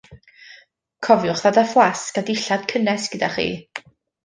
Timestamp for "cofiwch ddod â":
1.07-1.65